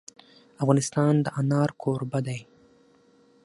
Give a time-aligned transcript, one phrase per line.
[0.61, 2.39] افغانستان د انار کوربه دی.